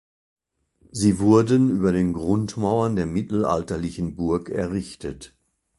[0.91, 5.35] Sie wurden über den Grundmauern der mittelalterlichen Burg errichtet.